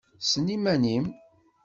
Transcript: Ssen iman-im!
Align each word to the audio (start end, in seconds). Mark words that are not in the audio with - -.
Ssen 0.23 0.47
iman-im! 0.55 1.05